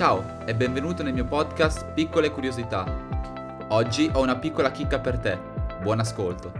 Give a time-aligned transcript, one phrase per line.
[0.00, 3.66] Ciao e benvenuto nel mio podcast Piccole Curiosità.
[3.68, 5.38] Oggi ho una piccola chicca per te.
[5.82, 6.50] Buon ascolto.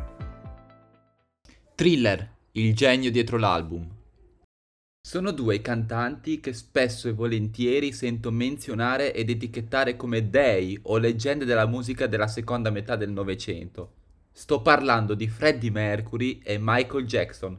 [1.74, 3.88] Thriller, il genio dietro l'album.
[5.00, 10.98] Sono due i cantanti che spesso e volentieri sento menzionare ed etichettare come dei o
[10.98, 13.92] leggende della musica della seconda metà del Novecento.
[14.32, 17.58] Sto parlando di Freddie Mercury e Michael Jackson.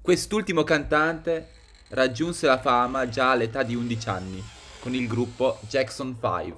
[0.00, 1.48] Quest'ultimo cantante
[1.88, 6.54] raggiunse la fama già all'età di 11 anni con il gruppo Jackson 5.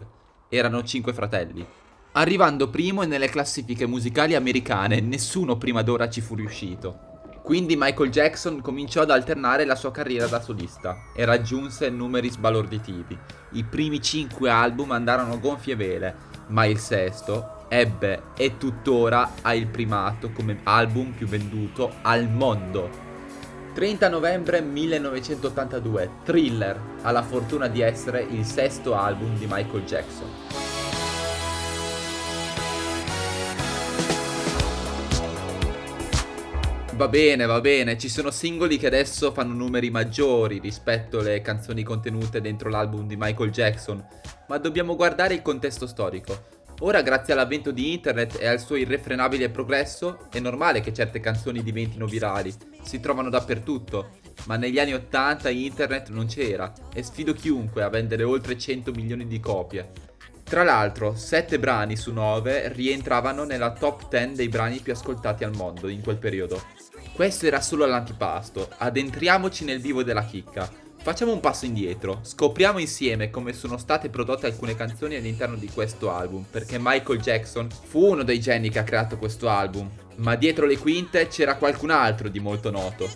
[0.49, 1.67] Erano cinque fratelli.
[2.13, 7.11] Arrivando primo nelle classifiche musicali americane, nessuno prima d'ora ci fu riuscito.
[7.43, 13.19] Quindi Michael Jackson cominciò ad alternare la sua carriera da solista e raggiunse numeri sbalorditivi.
[13.53, 16.15] I primi cinque album andarono gonfie vele,
[16.49, 23.12] ma il sesto ebbe e tuttora ha il primato come album più venduto al mondo.
[23.75, 30.29] 30 novembre 1982, Thriller ha la fortuna di essere il sesto album di Michael Jackson.
[36.95, 41.83] Va bene, va bene, ci sono singoli che adesso fanno numeri maggiori rispetto alle canzoni
[41.83, 44.07] contenute dentro l'album di Michael Jackson,
[44.49, 46.61] ma dobbiamo guardare il contesto storico.
[46.81, 51.63] Ora, grazie all'avvento di internet e al suo irrefrenabile progresso, è normale che certe canzoni
[51.63, 52.53] diventino virali,
[52.83, 58.23] si trovano dappertutto, ma negli anni 80 internet non c'era e sfido chiunque a vendere
[58.23, 59.91] oltre 100 milioni di copie.
[60.45, 65.57] Tra l'altro, 7 brani su 9 rientravano nella top 10 dei brani più ascoltati al
[65.57, 66.63] mondo in quel periodo.
[67.15, 70.71] Questo era solo l'antipasto, addentriamoci nel vivo della chicca.
[71.03, 76.13] Facciamo un passo indietro, scopriamo insieme come sono state prodotte alcune canzoni all'interno di questo
[76.13, 80.67] album, perché Michael Jackson fu uno dei geni che ha creato questo album, ma dietro
[80.67, 83.09] le quinte c'era qualcun altro di molto noto.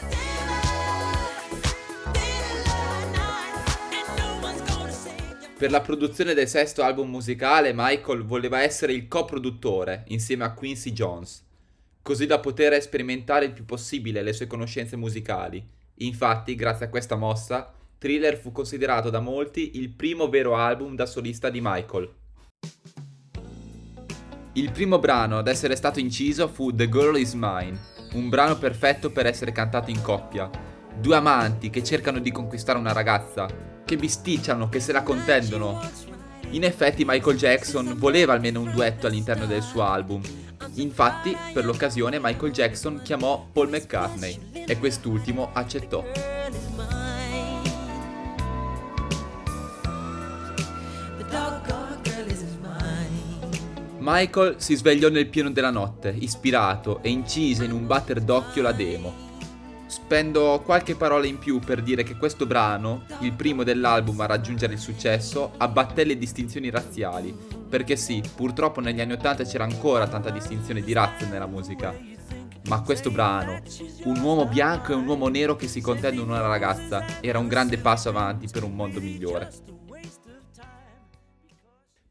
[5.59, 10.93] Per la produzione del sesto album musicale Michael voleva essere il coproduttore insieme a Quincy
[10.93, 11.43] Jones,
[12.03, 15.67] così da poter sperimentare il più possibile le sue conoscenze musicali.
[16.01, 21.07] Infatti, grazie a questa mossa, Thriller fu considerato da molti il primo vero album da
[21.07, 22.11] solista di Michael.
[24.57, 27.79] Il primo brano ad essere stato inciso fu The Girl Is Mine,
[28.15, 30.49] un brano perfetto per essere cantato in coppia.
[30.99, 33.47] Due amanti che cercano di conquistare una ragazza,
[33.85, 35.79] che bisticciano, che se la contendono.
[36.53, 40.23] In effetti Michael Jackson voleva almeno un duetto all'interno del suo album.
[40.77, 46.03] Infatti, per l'occasione Michael Jackson chiamò Paul McCartney e quest'ultimo accettò.
[54.09, 58.71] Michael si svegliò nel pieno della notte, ispirato, e incise in un batter d'occhio la
[58.71, 59.13] demo.
[59.87, 64.75] Spendo qualche parola in più per dire che questo brano, il primo dell'album a raggiungere
[64.75, 67.37] il successo, abbatté le distinzioni razziali,
[67.69, 71.93] perché sì, purtroppo negli anni 80 c'era ancora tanta distinzione di razze nella musica.
[72.69, 73.61] Ma questo brano,
[74.05, 77.79] un uomo bianco e un uomo nero che si contendono una ragazza, era un grande
[77.79, 79.76] passo avanti per un mondo migliore.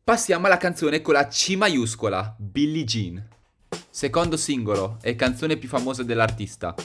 [0.06, 3.28] Passiamo alla canzone con la C maiuscola, Billie Jean.
[3.90, 6.76] Secondo singolo e canzone più famosa dell'artista.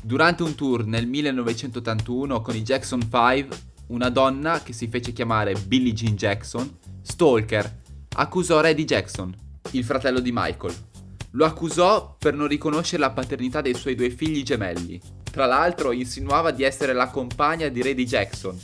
[0.00, 3.48] Durante un tour nel 1981 con i Jackson 5,
[3.88, 7.80] una donna che si fece chiamare Billie Jean Jackson, stalker,
[8.14, 9.34] accusò Reddy Jackson,
[9.72, 10.76] il fratello di Michael.
[11.32, 15.00] Lo accusò per non riconoscere la paternità dei suoi due figli gemelli.
[15.28, 18.56] Tra l'altro insinuava di essere la compagna di Reddy Jackson,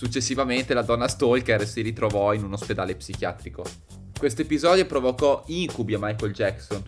[0.00, 3.62] Successivamente la donna Stalker si ritrovò in un ospedale psichiatrico.
[4.18, 6.82] Questo episodio provocò incubi a Michael Jackson.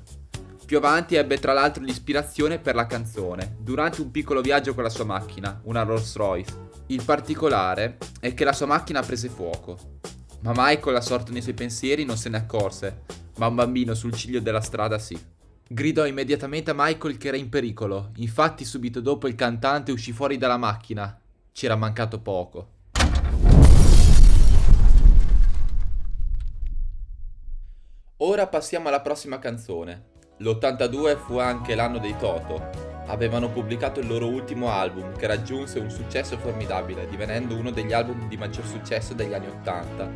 [0.65, 4.89] Più avanti ebbe tra l'altro l'ispirazione per la canzone, durante un piccolo viaggio con la
[4.89, 6.71] sua macchina, una Rolls Royce.
[6.87, 9.99] Il particolare è che la sua macchina prese fuoco.
[10.41, 13.03] Ma Michael, assorto nei suoi pensieri, non se ne accorse,
[13.37, 15.23] ma un bambino sul ciglio della strada sì.
[15.69, 20.39] Gridò immediatamente a Michael che era in pericolo, infatti subito dopo il cantante uscì fuori
[20.39, 21.21] dalla macchina.
[21.53, 22.72] C'era mancato poco.
[28.33, 30.05] Ora passiamo alla prossima canzone.
[30.39, 32.71] L'82 fu anche l'anno dei Toto.
[33.09, 38.29] Avevano pubblicato il loro ultimo album che raggiunse un successo formidabile, divenendo uno degli album
[38.29, 40.11] di maggior successo degli anni 80.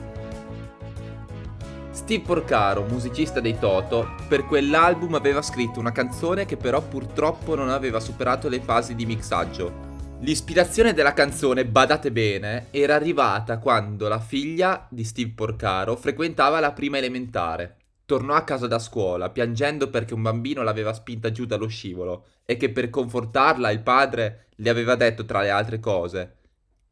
[1.91, 7.69] Steve Porcaro, musicista dei Toto, per quell'album aveva scritto una canzone che però purtroppo non
[7.69, 9.85] aveva superato le fasi di mixaggio.
[10.21, 16.73] L'ispirazione della canzone, badate bene, era arrivata quando la figlia di Steve Porcaro frequentava la
[16.73, 17.77] prima elementare.
[18.07, 22.57] Tornò a casa da scuola, piangendo perché un bambino l'aveva spinta giù dallo scivolo e
[22.57, 26.37] che per confortarla il padre le aveva detto tra le altre cose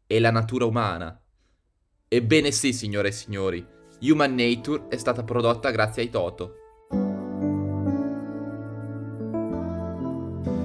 [0.08, 1.16] è la natura umana.
[2.08, 3.64] Ebbene sì, signore e signori,
[4.00, 6.54] Human Nature è stata prodotta grazie ai Toto.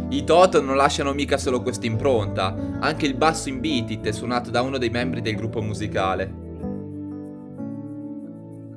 [0.09, 4.49] I Toto non lasciano mica solo questa impronta, anche il basso in beat è suonato
[4.49, 6.48] da uno dei membri del gruppo musicale.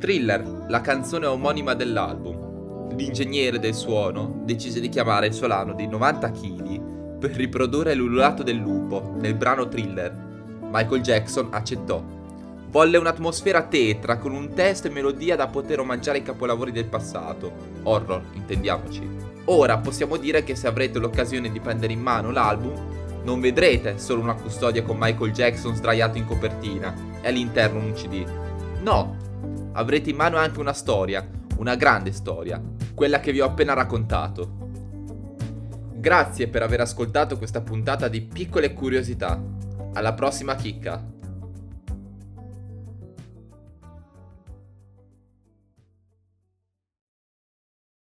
[0.03, 2.97] Thriller, la canzone omonima dell'album.
[2.97, 8.57] L'ingegnere del suono decise di chiamare il Solano di 90 kg per riprodurre l'ululato del
[8.57, 10.13] lupo nel brano Thriller.
[10.73, 12.03] Michael Jackson accettò.
[12.69, 17.53] Volle un'atmosfera tetra con un testo e melodia da poter omaggiare i capolavori del passato.
[17.85, 19.09] Horror, intendiamoci.
[19.45, 24.21] Ora possiamo dire che se avrete l'occasione di prendere in mano l'album, non vedrete solo
[24.21, 28.27] una custodia con Michael Jackson sdraiato in copertina e all'interno un CD.
[28.81, 29.22] No,
[29.73, 31.27] avrete in mano anche una storia,
[31.57, 32.61] una grande storia,
[32.95, 34.71] quella che vi ho appena raccontato.
[35.95, 39.41] Grazie per aver ascoltato questa puntata di piccole curiosità.
[39.95, 41.12] Alla prossima chicca!